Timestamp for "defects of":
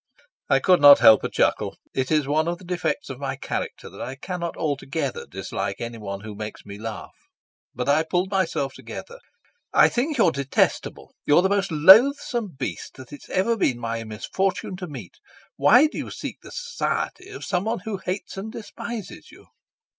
2.65-3.19